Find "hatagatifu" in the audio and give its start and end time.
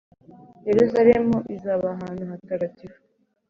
2.31-2.99